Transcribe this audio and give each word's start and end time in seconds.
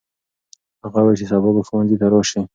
هغه 0.83 0.99
وویل 1.01 1.19
چې 1.19 1.25
سبا 1.31 1.49
به 1.55 1.61
ښوونځي 1.67 1.95
ته 2.01 2.05
راسي. 2.13 2.41